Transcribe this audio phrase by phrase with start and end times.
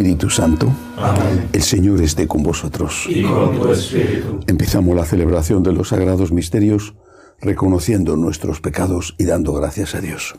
[0.00, 0.72] Espíritu Santo.
[0.96, 1.50] Amén.
[1.52, 3.04] El Señor esté con vosotros.
[3.06, 4.40] Y con tu espíritu.
[4.46, 6.94] Empezamos la celebración de los sagrados misterios
[7.38, 10.36] reconociendo nuestros pecados y dando gracias a Dios.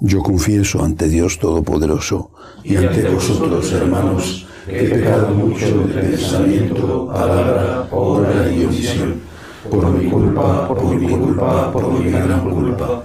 [0.00, 2.32] Yo confieso ante Dios Todopoderoso
[2.62, 9.22] y ante vosotros, hermanos, que he pecado mucho de pensamiento, palabra, obra y omisión,
[9.70, 13.04] por mi culpa, por mi culpa, por mi gran culpa.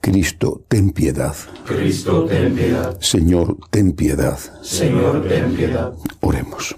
[0.00, 1.34] Cristo, ten piedad.
[1.66, 2.98] Cristo, ten piedad.
[3.00, 4.38] Señor, ten piedad.
[4.62, 5.92] Señor, ten piedad.
[6.20, 6.74] Oremos.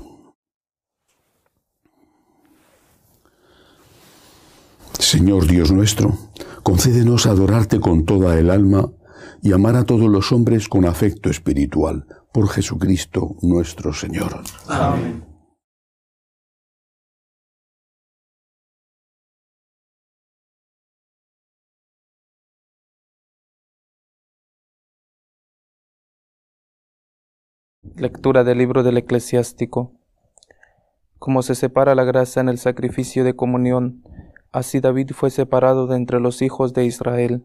[4.98, 6.16] Señor Dios nuestro,
[6.62, 8.90] concédenos adorarte con toda el alma
[9.42, 14.42] y amar a todos los hombres con afecto espiritual, por Jesucristo nuestro Señor.
[14.68, 15.31] Amén.
[27.96, 29.92] Lectura del libro del eclesiástico.
[31.18, 34.02] Como se separa la grasa en el sacrificio de comunión,
[34.50, 37.44] así David fue separado de entre los hijos de Israel.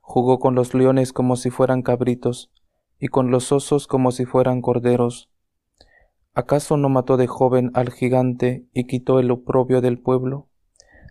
[0.00, 2.50] Jugó con los leones como si fueran cabritos,
[2.98, 5.30] y con los osos como si fueran corderos.
[6.34, 10.48] ¿Acaso no mató de joven al gigante y quitó el oprobio del pueblo,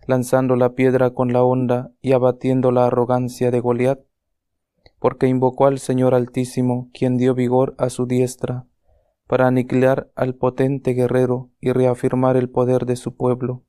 [0.06, 4.00] lanzando la piedra con la honda y abatiendo la arrogancia de Goliat?
[5.02, 8.68] Porque invocó al Señor Altísimo, quien dio vigor a su diestra,
[9.26, 13.64] para aniquilar al potente guerrero y reafirmar el poder de su pueblo.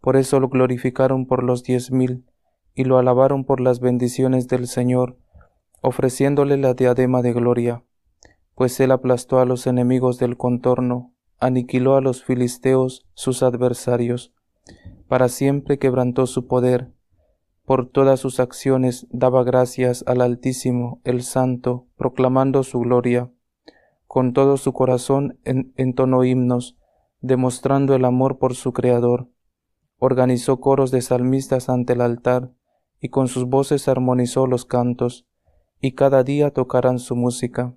[0.00, 2.24] Por eso lo glorificaron por los diez mil,
[2.72, 5.18] y lo alabaron por las bendiciones del Señor,
[5.80, 7.82] ofreciéndole la diadema de gloria,
[8.54, 14.32] pues él aplastó a los enemigos del contorno, aniquiló a los filisteos sus adversarios,
[15.08, 16.93] para siempre quebrantó su poder,
[17.64, 23.30] por todas sus acciones daba gracias al Altísimo, el Santo, proclamando su gloria.
[24.06, 26.76] Con todo su corazón entonó himnos,
[27.20, 29.28] demostrando el amor por su Creador.
[29.98, 32.52] Organizó coros de salmistas ante el altar,
[33.00, 35.26] y con sus voces armonizó los cantos,
[35.80, 37.74] y cada día tocarán su música.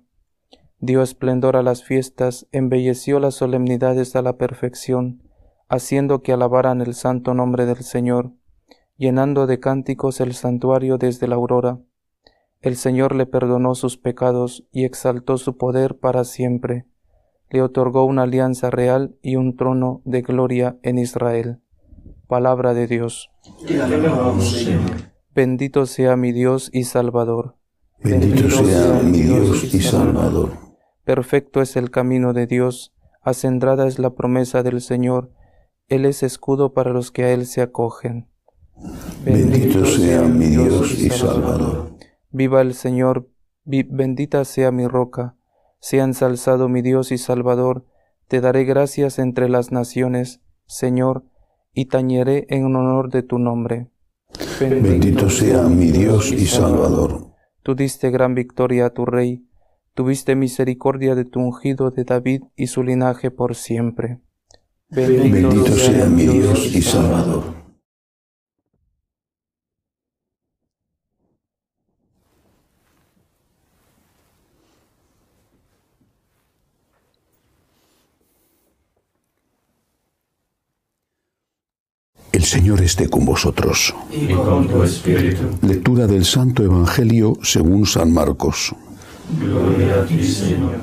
[0.80, 5.22] Dio esplendor a las fiestas, embelleció las solemnidades a la perfección,
[5.66, 8.32] haciendo que alabaran el santo nombre del Señor
[8.98, 11.78] llenando de cánticos el santuario desde la aurora.
[12.60, 16.86] El Señor le perdonó sus pecados y exaltó su poder para siempre.
[17.48, 21.60] Le otorgó una alianza real y un trono de gloria en Israel.
[22.26, 23.30] Palabra de Dios.
[25.32, 27.56] Bendito sea mi Dios y Salvador.
[28.02, 30.50] Bendito sea mi Dios y Salvador.
[31.04, 32.92] Perfecto es el camino de Dios,
[33.22, 35.32] acendrada es la promesa del Señor.
[35.86, 38.28] Él es escudo para los que a Él se acogen.
[39.24, 41.92] Bendito sea mi Dios y Salvador.
[42.30, 43.28] Viva el Señor,
[43.64, 45.36] bendita sea mi roca,
[45.80, 47.84] sea ensalzado mi Dios y Salvador,
[48.28, 51.24] te daré gracias entre las naciones, Señor,
[51.74, 53.88] y tañeré en honor de tu nombre.
[54.60, 57.32] Bendito, sea mi Dios y Salvador.
[57.62, 59.46] Tú diste gran victoria a tu Rey,
[59.94, 64.20] tuviste misericordia de tu ungido de David y su linaje por siempre.
[64.90, 67.58] Bendito sea mi Dios y Salvador.
[82.30, 83.94] El Señor esté con vosotros.
[84.10, 85.42] Y con tu espíritu.
[85.60, 88.74] Lectura del Santo Evangelio según San Marcos.
[89.38, 90.80] Gloria a ti, Señor.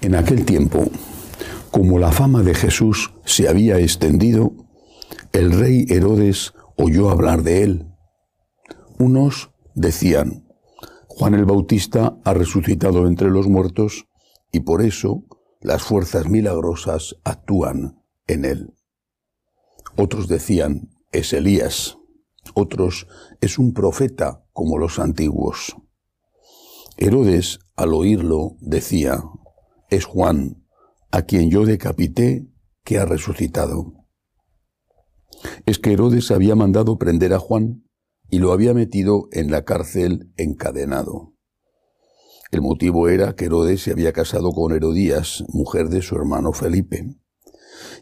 [0.00, 0.90] En aquel tiempo,
[1.70, 4.52] como la fama de Jesús se había extendido,
[5.32, 7.86] el rey Herodes oyó hablar de él.
[8.98, 10.44] Unos decían,
[11.06, 14.06] Juan el Bautista ha resucitado entre los muertos
[14.50, 15.22] y por eso
[15.62, 18.74] las fuerzas milagrosas actúan en él.
[19.96, 21.98] Otros decían, es Elías.
[22.54, 23.06] Otros,
[23.40, 25.76] es un profeta como los antiguos.
[26.96, 29.22] Herodes, al oírlo, decía,
[29.90, 30.66] es Juan,
[31.10, 32.48] a quien yo decapité,
[32.84, 33.92] que ha resucitado.
[35.66, 37.84] Es que Herodes había mandado prender a Juan
[38.28, 41.31] y lo había metido en la cárcel encadenado.
[42.52, 47.16] El motivo era que Herodes se había casado con Herodías, mujer de su hermano Felipe.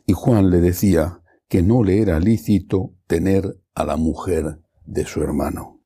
[0.07, 5.23] Y Juan le decía que no le era lícito tener a la mujer de su
[5.23, 5.85] hermano.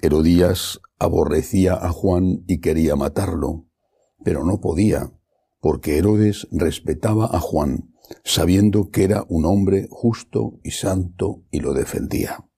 [0.00, 3.66] Herodías aborrecía a Juan y quería matarlo,
[4.22, 5.12] pero no podía,
[5.60, 11.74] porque Herodes respetaba a Juan, sabiendo que era un hombre justo y santo y lo
[11.74, 12.48] defendía.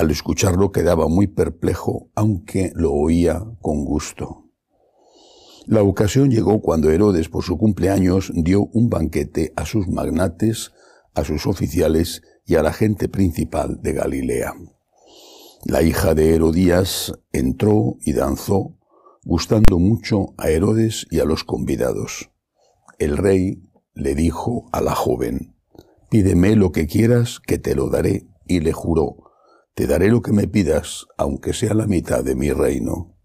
[0.00, 4.46] Al escucharlo quedaba muy perplejo, aunque lo oía con gusto.
[5.66, 10.72] La ocasión llegó cuando Herodes, por su cumpleaños, dio un banquete a sus magnates,
[11.14, 14.54] a sus oficiales y a la gente principal de Galilea.
[15.66, 18.78] La hija de Herodías entró y danzó,
[19.22, 22.30] gustando mucho a Herodes y a los convidados.
[22.98, 25.56] El rey le dijo a la joven,
[26.08, 29.19] Pídeme lo que quieras, que te lo daré, y le juró,
[29.80, 33.16] te daré lo que me pidas, aunque sea la mitad de mi reino.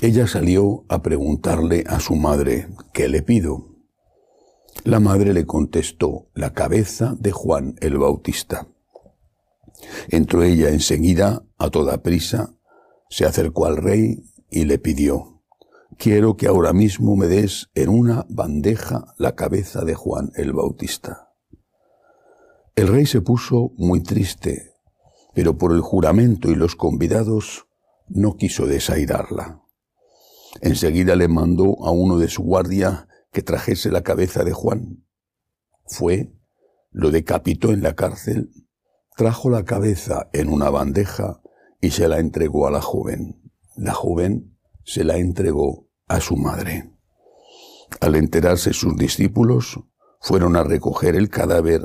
[0.00, 3.74] Ella salió a preguntarle a su madre, ¿qué le pido?
[4.84, 8.68] La madre le contestó, la cabeza de Juan el Bautista.
[10.10, 12.54] Entró ella enseguida, a toda prisa,
[13.10, 15.42] se acercó al rey y le pidió,
[15.98, 21.32] quiero que ahora mismo me des en una bandeja la cabeza de Juan el Bautista.
[22.76, 24.71] El rey se puso muy triste
[25.34, 27.66] pero por el juramento y los convidados
[28.08, 29.62] no quiso desairarla.
[30.60, 35.06] Enseguida le mandó a uno de su guardia que trajese la cabeza de Juan.
[35.86, 36.34] Fue,
[36.90, 38.50] lo decapitó en la cárcel,
[39.16, 41.40] trajo la cabeza en una bandeja
[41.80, 43.50] y se la entregó a la joven.
[43.76, 46.92] La joven se la entregó a su madre.
[48.00, 49.80] Al enterarse sus discípulos,
[50.20, 51.84] fueron a recoger el cadáver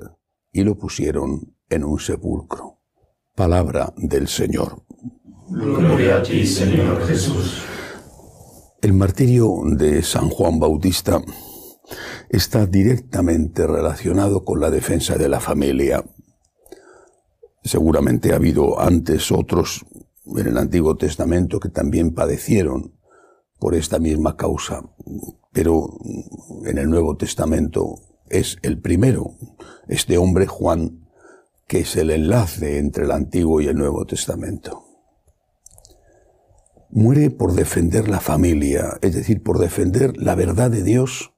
[0.51, 2.76] y lo pusieron en un sepulcro.
[3.38, 4.81] Palabra del Señor.
[5.48, 7.62] Gloria a ti, Señor Jesús.
[8.81, 11.22] El martirio de San Juan Bautista
[12.30, 16.04] está directamente relacionado con la defensa de la familia.
[17.63, 19.86] Seguramente ha habido antes otros
[20.25, 22.98] en el Antiguo Testamento que también padecieron
[23.60, 24.81] por esta misma causa,
[25.54, 25.92] pero
[26.66, 28.00] en el Nuevo Testamento
[28.30, 29.36] es el primero,
[29.88, 31.06] este hombre Juan
[31.68, 34.84] que es el enlace entre el Antiguo y el Nuevo Testamento.
[36.90, 41.34] Muere por defender la familia, es decir, por defender la verdad de Dios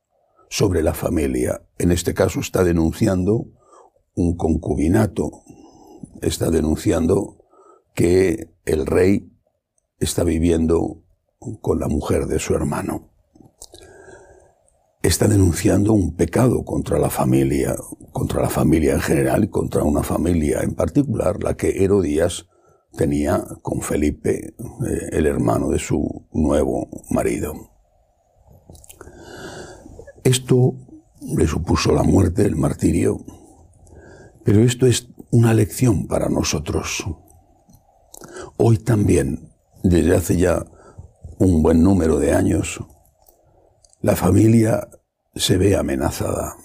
[0.50, 1.64] sobre la familia.
[1.80, 3.48] En este caso está denunciando
[4.14, 5.44] un concubinato,
[6.22, 7.38] está denunciando
[7.96, 9.32] que el rey
[10.00, 11.04] está viviendo
[11.62, 13.10] con la mujer de su hermano
[15.02, 17.76] está denunciando un pecado contra la familia,
[18.12, 22.48] contra la familia en general y contra una familia en particular, la que Herodías
[22.98, 27.54] tenía con Felipe, eh, el hermano de su nuevo marido.
[30.24, 30.76] Esto
[31.22, 33.26] le supuso la muerte, el martirio,
[34.44, 37.06] pero esto es una lección para nosotros.
[38.58, 39.54] Hoy también,
[39.84, 40.66] desde hace ya
[41.38, 42.82] un buen número de años,
[44.02, 44.88] la familia
[45.40, 46.58] se ve amenazada.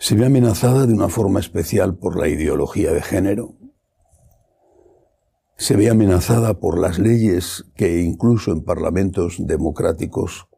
[0.00, 3.54] Se ve amenazada de una forma especial por la ideología de género.
[5.56, 10.48] Se ve amenazada por las leyes que incluso en parlamentos democráticos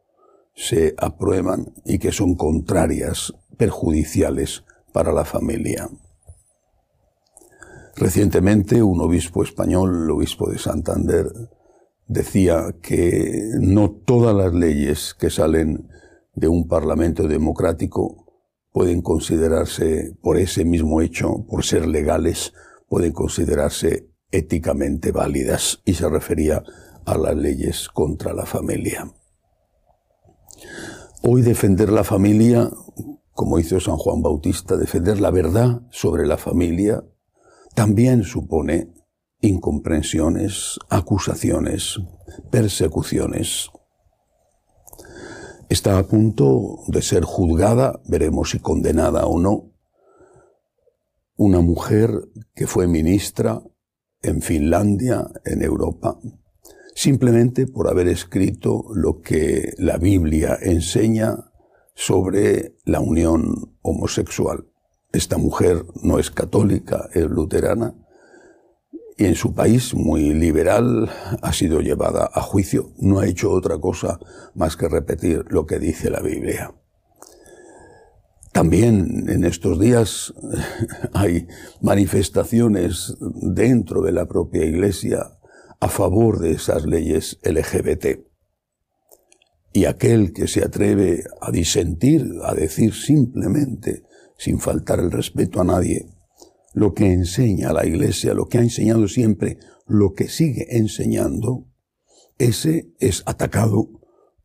[0.55, 5.87] se aprueban y que son contrarias, perjudiciales para la familia.
[7.95, 11.27] Recientemente un obispo español, el obispo de Santander,
[12.07, 15.87] decía que no todas las leyes que salen
[16.37, 18.25] de un parlamento democrático
[18.71, 22.53] pueden considerarse, por ese mismo hecho, por ser legales,
[22.87, 26.63] pueden considerarse éticamente válidas y se refería
[27.05, 29.11] a las leyes contra la familia.
[31.23, 32.69] Hoy defender la familia,
[33.31, 37.03] como hizo San Juan Bautista, defender la verdad sobre la familia,
[37.73, 38.93] también supone
[39.41, 41.97] incomprensiones, acusaciones,
[42.51, 43.71] persecuciones.
[45.69, 49.73] Está a punto de ser juzgada, veremos si condenada o no,
[51.35, 52.09] una mujer
[52.55, 53.61] que fue ministra
[54.21, 56.19] en Finlandia, en Europa,
[56.95, 61.51] simplemente por haber escrito lo que la Biblia enseña
[61.93, 64.65] sobre la unión homosexual.
[65.11, 67.93] Esta mujer no es católica, es luterana,
[69.17, 71.09] en su país muy liberal
[71.41, 72.91] ha sido llevada a juicio.
[72.97, 74.19] No ha hecho otra cosa
[74.53, 76.73] más que repetir lo que dice la Biblia.
[78.51, 80.33] También en estos días
[81.13, 81.47] hay
[81.81, 85.37] manifestaciones dentro de la propia Iglesia
[85.79, 88.19] a favor de esas leyes LGBT.
[89.73, 94.03] Y aquel que se atreve a disentir, a decir simplemente,
[94.37, 96.07] sin faltar el respeto a nadie,
[96.77, 99.57] lo que enseña la Iglesia, lo que ha enseñado siempre,
[99.87, 101.65] lo que sigue enseñando,
[102.37, 103.89] ese es atacado,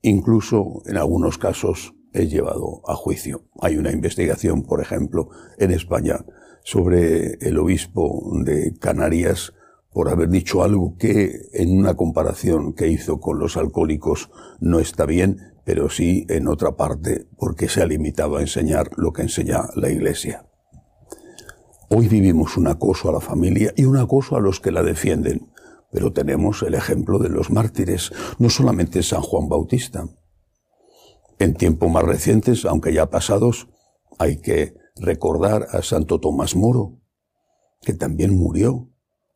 [0.00, 3.44] incluso en algunos casos es llevado a juicio.
[3.60, 6.24] Hay una investigación, por ejemplo, en España
[6.64, 9.52] sobre el obispo de Canarias
[9.90, 15.04] por haber dicho algo que en una comparación que hizo con los alcohólicos no está
[15.04, 19.64] bien, pero sí en otra parte porque se ha limitado a enseñar lo que enseña
[19.76, 20.46] la Iglesia.
[21.94, 25.52] Hoy vivimos un acoso a la familia y un acoso a los que la defienden,
[25.92, 30.08] pero tenemos el ejemplo de los mártires, no solamente San Juan Bautista.
[31.38, 33.68] En tiempos más recientes, aunque ya pasados,
[34.18, 36.98] hay que recordar a Santo Tomás Moro,
[37.82, 38.88] que también murió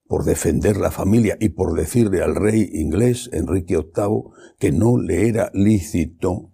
[0.08, 5.28] por defender la familia y por decirle al rey inglés Enrique VIII que no le
[5.28, 6.52] era lícito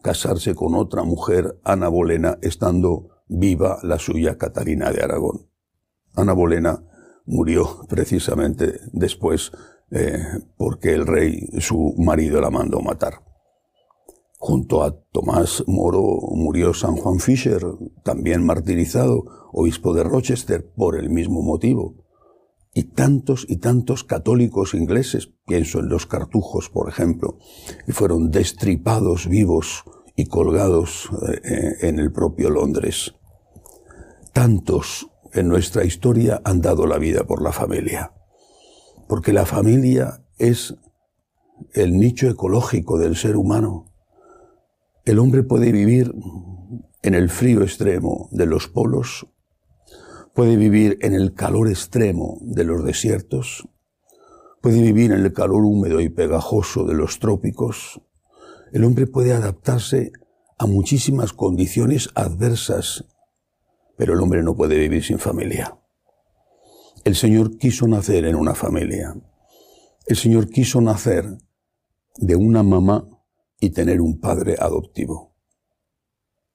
[0.00, 5.48] casarse con otra mujer, Ana Bolena, estando viva la suya Catalina de Aragón.
[6.14, 6.82] Ana Bolena
[7.24, 9.52] murió precisamente después
[9.90, 10.18] eh,
[10.56, 13.22] porque el rey, su marido, la mandó matar.
[14.38, 17.62] Junto a Tomás Moro murió San Juan Fisher,
[18.04, 22.06] también martirizado, obispo de Rochester, por el mismo motivo.
[22.72, 27.38] Y tantos y tantos católicos ingleses, pienso en los cartujos, por ejemplo,
[27.86, 29.84] y fueron destripados vivos
[30.14, 31.10] y colgados
[31.42, 33.14] eh, en el propio Londres.
[34.32, 38.12] Tantos en nuestra historia han dado la vida por la familia,
[39.08, 40.74] porque la familia es
[41.72, 43.90] el nicho ecológico del ser humano
[45.10, 46.14] el hombre puede vivir
[47.02, 49.26] en el frío extremo de los polos,
[50.34, 53.66] puede vivir en el calor extremo de los desiertos,
[54.60, 58.02] puede vivir en el calor húmedo y pegajoso de los trópicos.
[58.72, 60.12] El hombre puede adaptarse
[60.58, 63.06] a muchísimas condiciones adversas,
[64.00, 65.78] pero el hombre no puede vivir sin familia.
[67.04, 69.14] El Señor quiso nacer en una familia.
[70.06, 71.26] El Señor quiso nacer
[72.16, 73.06] de una mamá
[73.60, 75.36] y tener un padre adoptivo.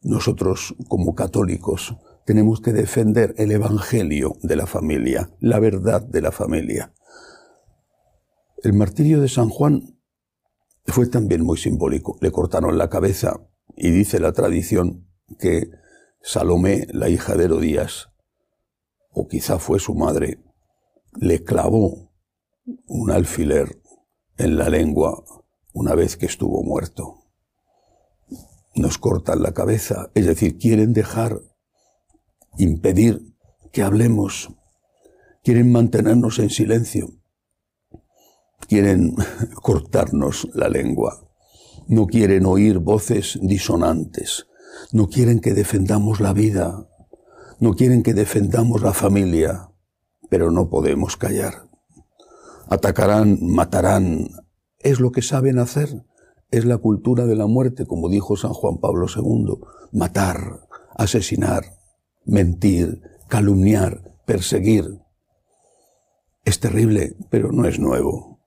[0.02, 6.32] Nosotros, como católicos, tenemos que defender el Evangelio de la familia, la verdad de la
[6.32, 6.96] familia.
[8.64, 10.00] El martirio de San Juan
[10.88, 12.18] fue también muy simbólico.
[12.22, 13.40] Le cortaron la cabeza
[13.78, 15.85] y dice la tradición que
[16.28, 18.10] Salomé, la hija de Herodías,
[19.12, 20.44] o quizá fue su madre,
[21.14, 22.12] le clavó
[22.88, 23.80] un alfiler
[24.40, 25.24] en la lengua
[25.72, 27.20] una vez que estuvo muerto.
[28.74, 31.42] Nos cortan la cabeza, es decir, quieren dejar,
[32.58, 33.36] impedir
[33.72, 34.50] que hablemos,
[35.44, 37.20] quieren mantenernos en silencio,
[38.68, 39.14] quieren
[39.62, 41.30] cortarnos la lengua,
[41.88, 44.48] no quieren oír voces disonantes,
[44.92, 46.88] no quieren que defendamos la vida,
[47.60, 49.70] no quieren que defendamos la familia,
[50.30, 51.70] pero no podemos callar.
[52.68, 54.30] Atacarán, matarán,
[54.80, 56.06] es lo que saben hacer,
[56.52, 59.58] es la cultura de la muerte, como dijo San Juan Pablo II,
[59.92, 61.64] matar, asesinar,
[62.26, 65.00] mentir, calumniar, perseguir.
[66.44, 68.40] Es terrible, pero no es nuevo.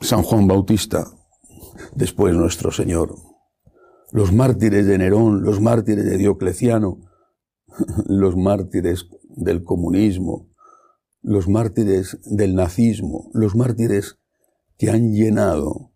[0.00, 1.06] San Juan Bautista,
[1.94, 3.14] después nuestro Señor,
[4.12, 7.00] los mártires de Nerón, los mártires de Diocleciano,
[8.06, 10.50] los mártires del comunismo,
[11.22, 14.18] los mártires del nazismo, los mártires
[14.76, 15.92] que han llenado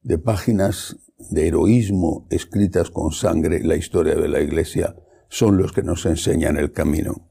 [0.00, 4.96] de páginas de heroísmo escritas con sangre la historia de la Iglesia
[5.28, 7.30] son los que nos enseñan el camino.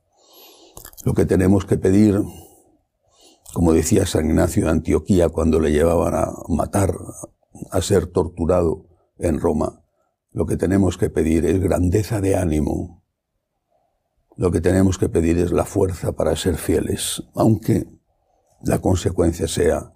[1.05, 2.21] Lo que tenemos que pedir,
[3.53, 6.93] como decía San Ignacio de Antioquía cuando le llevaban a matar,
[7.71, 8.86] a ser torturado
[9.17, 9.83] en Roma,
[10.31, 13.03] lo que tenemos que pedir es grandeza de ánimo.
[14.36, 17.88] Lo que tenemos que pedir es la fuerza para ser fieles, aunque
[18.62, 19.91] la consecuencia sea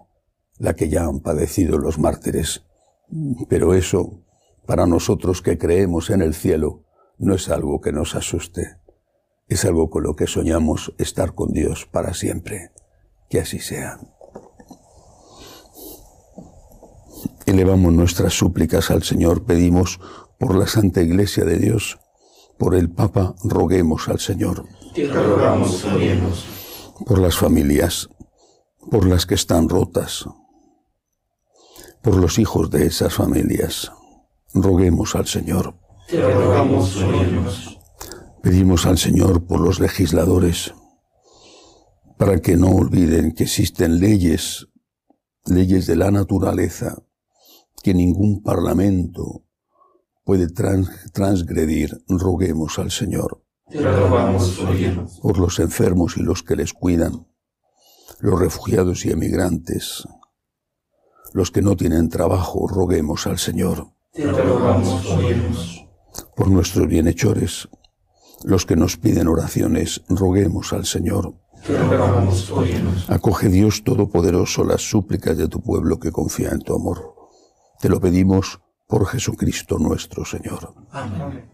[0.58, 2.64] la que ya han padecido los mártires.
[3.48, 4.24] Pero eso,
[4.66, 6.84] para nosotros que creemos en el cielo,
[7.18, 8.78] no es algo que nos asuste.
[9.46, 12.72] Es algo con lo que soñamos estar con Dios para siempre.
[13.28, 13.98] Que así sea.
[17.46, 20.00] Elevamos nuestras súplicas al Señor, pedimos
[20.44, 21.98] por la Santa Iglesia de Dios,
[22.58, 24.66] por el Papa, roguemos al Señor.
[24.94, 25.86] Te rogamos,
[27.06, 28.10] Por las familias,
[28.90, 30.26] por las que están rotas,
[32.02, 33.90] por los hijos de esas familias.
[34.52, 35.78] Roguemos al Señor.
[36.08, 37.02] Te rogamos,
[38.42, 40.74] Pedimos al Señor por los legisladores,
[42.18, 44.68] para que no olviden que existen leyes
[45.46, 47.02] leyes de la naturaleza
[47.82, 49.43] que ningún parlamento
[50.24, 53.42] puede transgredir, roguemos al Señor.
[55.22, 57.26] por los enfermos y los que les cuidan,
[58.20, 60.06] los refugiados y emigrantes,
[61.32, 63.88] los que no tienen trabajo, roguemos al Señor.
[66.36, 67.68] por nuestros bienhechores,
[68.44, 71.34] los que nos piden oraciones, roguemos al Señor.
[73.08, 77.14] Acoge Dios Todopoderoso las súplicas de tu pueblo que confía en tu amor.
[77.80, 78.60] Te lo pedimos
[78.94, 80.72] por Jesucristo nuestro Señor.
[80.92, 81.53] Amén.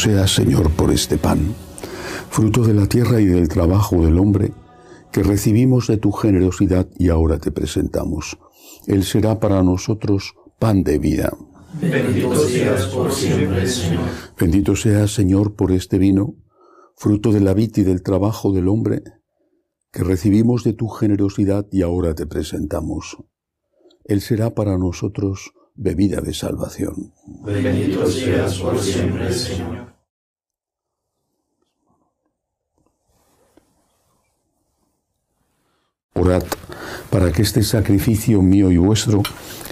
[0.00, 1.54] Sea, Señor, por este pan,
[2.30, 4.54] fruto de la tierra y del trabajo del hombre,
[5.12, 8.38] que recibimos de tu generosidad y ahora te presentamos.
[8.86, 11.36] Él será para nosotros pan de vida.
[11.82, 14.04] Bendito seas por siempre, Señor.
[14.38, 16.34] Bendito seas, Señor, por este vino,
[16.96, 19.02] fruto de la vid y del trabajo del hombre,
[19.92, 23.18] que recibimos de tu generosidad y ahora te presentamos.
[24.04, 27.12] Él será para nosotros bebida de salvación.
[27.44, 29.79] Bendito seas por siempre, Señor.
[36.20, 36.42] Orad
[37.10, 39.22] para que este sacrificio mío y vuestro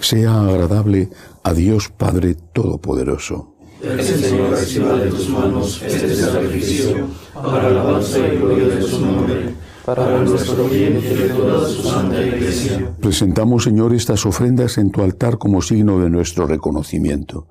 [0.01, 1.09] sea agradable
[1.43, 3.53] a Dios Padre Todopoderoso.
[3.81, 9.53] El Señor reciba de tus manos este sacrificio para alabanza y gloria de su nombre
[9.85, 12.93] para nuestro bien y de toda su santa iglesia.
[12.99, 17.47] Presentamos, Señor, estas ofrendas en tu altar como signo de nuestro reconocimiento.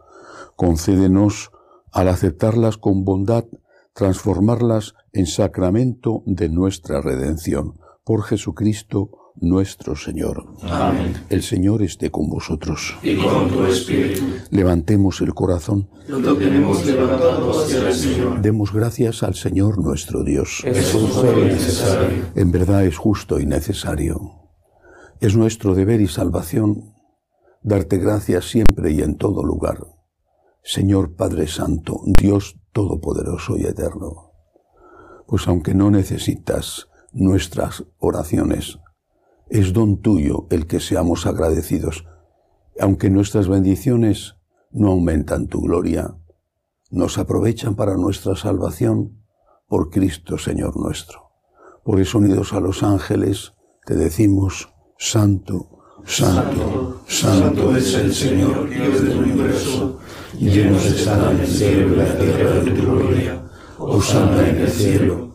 [0.55, 1.51] Concédenos,
[1.93, 3.45] al aceptarlas con bondad,
[3.93, 7.75] transformarlas en sacramento de nuestra redención.
[8.09, 10.47] Por Jesucristo, nuestro Señor.
[10.63, 11.13] Amén.
[11.29, 12.97] El Señor esté con vosotros.
[13.03, 14.25] Y con tu espíritu.
[14.49, 15.91] Levantemos el corazón.
[16.09, 18.41] Lo tenemos levantado hacia el Señor.
[18.41, 20.63] Demos gracias al Señor nuestro Dios.
[20.65, 22.25] Es justo y necesario.
[22.35, 24.19] En verdad es justo y necesario.
[25.21, 26.95] Es nuestro deber y salvación
[27.63, 29.87] darte gracias siempre y en todo lugar.
[30.63, 34.33] Señor Padre Santo, Dios Todopoderoso y Eterno.
[35.27, 38.79] Pues aunque no necesitas nuestras oraciones,
[39.49, 42.05] es don tuyo el que seamos agradecidos,
[42.79, 44.37] aunque nuestras bendiciones
[44.71, 46.15] no aumentan tu gloria,
[46.91, 49.23] nos aprovechan para nuestra salvación
[49.67, 51.31] por Cristo Señor nuestro.
[51.85, 54.69] Por eso unidos a los ángeles te decimos,
[54.99, 59.99] Santo, Santo, Santo es el Señor, Dios del universo,
[60.39, 63.43] llenos están el cielo y la tierra de tu gloria.
[63.79, 65.35] Osana en el cielo,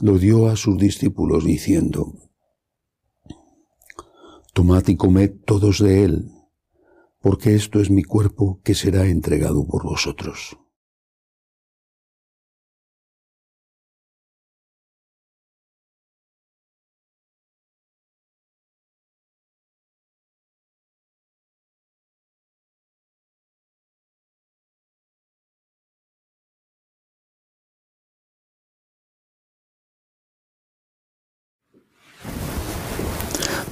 [0.00, 2.14] lo dio a sus discípulos, diciendo,
[4.52, 6.30] Tomad y comed todos de él,
[7.20, 10.58] porque esto es mi cuerpo que será entregado por vosotros.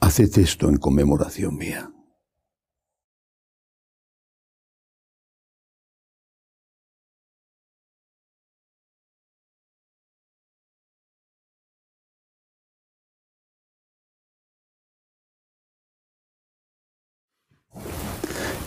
[0.00, 1.90] Haced esto en conmemoración mía.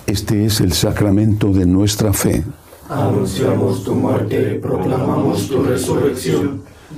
[0.09, 2.43] Este es el sacramento de nuestra fe.
[2.89, 6.63] Anunciamos tu muerte, proclamamos tu resurrección.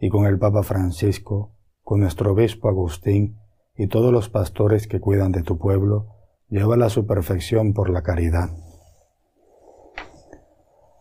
[0.00, 3.38] y con el Papa Francisco, con nuestro obispo Agustín
[3.76, 6.06] y todos los pastores que cuidan de tu pueblo,
[6.48, 8.50] llévala a su perfección por la caridad.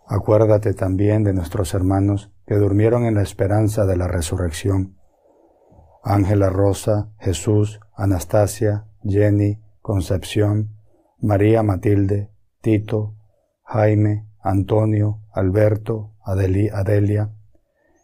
[0.08, 4.97] Acuérdate también de nuestros hermanos que durmieron en la esperanza de la resurrección.
[6.03, 10.77] Ángela Rosa, Jesús, Anastasia, Jenny, Concepción,
[11.19, 12.29] María Matilde,
[12.62, 13.15] Tito,
[13.63, 17.35] Jaime, Antonio, Alberto, Adelia,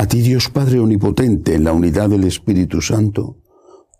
[0.00, 3.36] a ti Dios Padre Omnipotente, en la unidad del Espíritu Santo,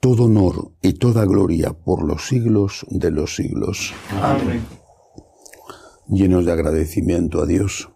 [0.01, 3.93] todo honor y toda gloria por los siglos de los siglos.
[4.23, 4.63] Amén.
[6.09, 7.91] Llenos de agradecimiento a Dios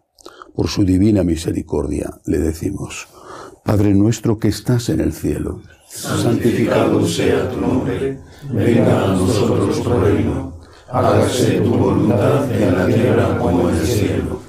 [0.54, 3.08] por su divina misericordia, le decimos,
[3.64, 8.20] Padre nuestro que estás en el cielo, santificado sea tu nombre,
[8.52, 14.40] venga a nosotros tu reino, hágase tu voluntad en la tierra como en el cielo.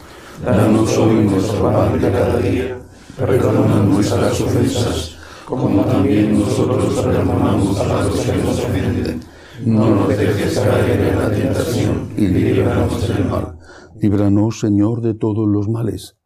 [0.43, 2.74] Danos hoy nuestro pan de cada día,
[3.17, 9.21] perdona nuestras ofensas, como también nosotros perdonamos a los que nos ofenden.
[9.65, 13.57] No nos dejes caer en la tentación y líbranos del mal.
[13.95, 16.17] Líbranos, Señor, de todos los males.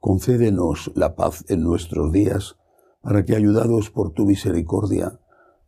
[0.00, 2.56] Concédenos la paz en nuestros días
[3.02, 5.20] para que, ayudados por tu misericordia,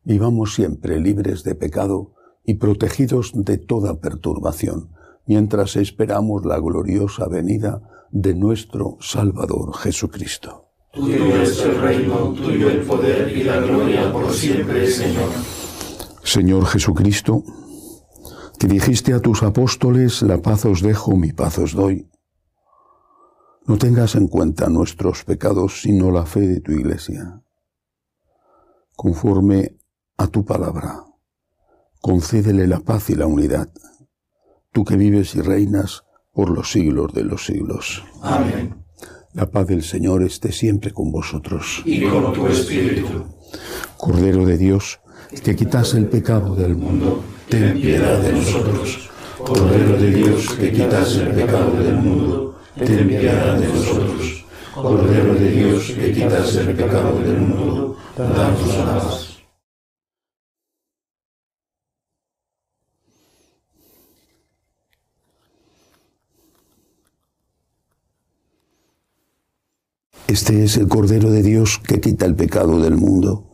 [0.03, 4.91] vivamos siempre libres de pecado y protegidos de toda perturbación,
[5.27, 10.64] mientras esperamos la gloriosa venida de nuestro Salvador Jesucristo.
[10.95, 15.29] Tuyo es el reino, tuyo el poder y la gloria por siempre, Señor.
[16.23, 17.43] Señor Jesucristo,
[18.61, 22.09] que dijiste a tus apóstoles, la paz os dejo, mi paz os doy.
[23.67, 27.43] No tengas en cuenta nuestros pecados, sino la fe de tu iglesia.
[28.95, 29.77] Conforme
[30.17, 31.05] a tu palabra,
[32.01, 33.69] concédele la paz y la unidad,
[34.71, 38.05] tú que vives y reinas por los siglos de los siglos.
[38.23, 38.84] Amén.
[39.35, 41.83] La paz del Señor esté siempre con vosotros.
[41.85, 43.25] Y con tu espíritu.
[43.97, 45.01] Cordero de Dios,
[45.43, 49.11] que quitas el pecado del mundo, ten piedad de nosotros.
[49.37, 54.45] Cordero de Dios, que quitas el pecado del mundo, ten piedad de nosotros.
[54.73, 59.34] Cordero de Dios, que quitas el pecado del mundo, danos la paz.
[70.35, 73.45] Este es el Cordero de Dios que quita el pecado del mundo.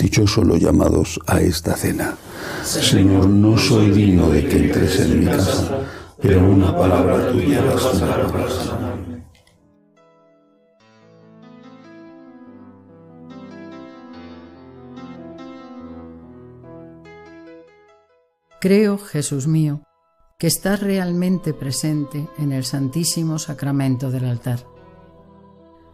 [0.00, 2.16] Dichosos los llamados a esta cena.
[2.64, 5.86] Señor, no soy digno de que entres en mi casa
[6.20, 9.24] pero una palabra tuya bastará para sanarme.
[18.60, 19.82] Creo, Jesús mío,
[20.36, 24.77] que estás realmente presente en el Santísimo Sacramento del altar.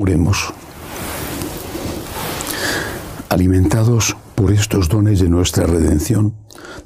[0.00, 0.54] Oremos.
[3.28, 6.34] Alimentados por estos dones de nuestra redención,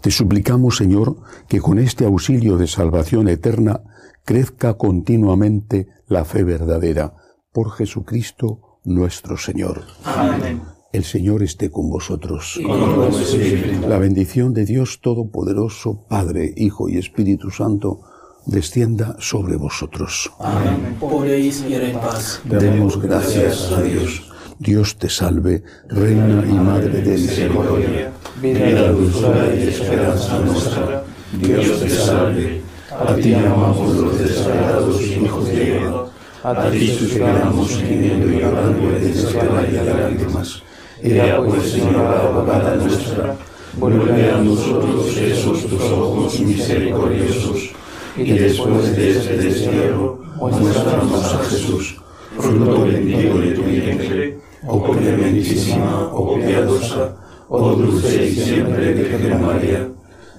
[0.01, 3.83] te suplicamos, Señor, que con este auxilio de salvación eterna
[4.25, 7.14] crezca continuamente la fe verdadera.
[7.53, 9.83] Por Jesucristo nuestro Señor.
[10.05, 10.62] Amén.
[10.90, 12.59] El Señor esté con vosotros.
[12.59, 13.88] Y con espíritu.
[13.88, 18.01] La bendición de Dios Todopoderoso, Padre, Hijo y Espíritu Santo,
[18.47, 20.31] descienda sobre vosotros.
[20.39, 20.97] Amén.
[20.99, 22.41] Podéis ir en paz.
[22.45, 24.31] Demos gracias a Dios.
[24.59, 31.05] Dios te salve, Reina y Madre de misericordia, Vida, dulzura y esperanza nuestra.
[31.33, 32.63] Dios te salve.
[32.91, 36.07] A ti amamos los desesperados hijos de Eva.
[36.45, 40.63] A ti suspiramos gimiendo y llorando en esta valle de lágrimas.
[41.03, 43.37] Ea pues, Señora, abogada nuestra,
[43.77, 47.71] vuelve a nosotros esos tus ojos misericordiosos,
[48.16, 51.96] y después de este destierro, muéstranos a Jesús,
[52.38, 57.16] fruto bendito de tu vientre, oh clementísima, oh piadosa,
[57.48, 59.88] oh dulce y siempre Virgen María,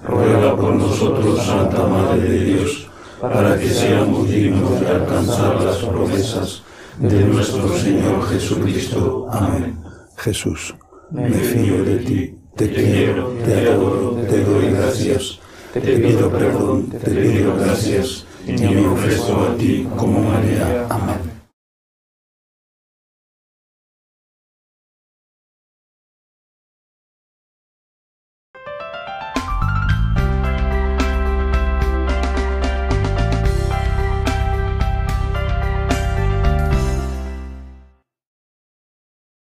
[0.06, 2.88] ruega por nosotros, Santa Madre de Dios,
[3.20, 6.62] para que seamos dignos de alcanzar las promesas
[6.98, 9.26] de nuestro Señor Jesucristo.
[9.30, 9.78] Amén.
[10.16, 10.74] Jesús.
[11.10, 15.38] Me fío de ti, te quiero, te adoro, te doy gracias,
[15.80, 20.86] te pido perdón, te pido gracias, y me ofrezco a ti como María.
[20.88, 21.33] Amén.